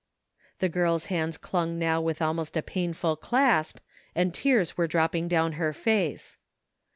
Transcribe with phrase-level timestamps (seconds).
[0.57, 3.77] The girl's hands dung now with almost a painful clasp,
[4.15, 6.37] and tears were dropping down her face.